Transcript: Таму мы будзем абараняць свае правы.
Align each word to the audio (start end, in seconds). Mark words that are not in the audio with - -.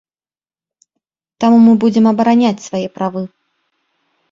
Таму 1.45 1.57
мы 1.67 1.73
будзем 1.85 2.05
абараняць 2.15 2.65
свае 2.67 2.83
правы. 2.99 3.21